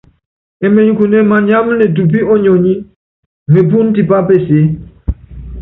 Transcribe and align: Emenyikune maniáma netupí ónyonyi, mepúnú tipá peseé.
Emenyikune 0.65 1.17
maniáma 1.31 1.73
netupí 1.81 2.19
ónyonyi, 2.33 2.73
mepúnú 3.51 3.89
tipá 3.95 4.17
peseé. 4.27 4.63